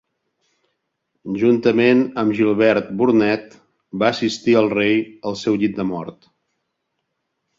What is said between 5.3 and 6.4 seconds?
al seu llit de mort.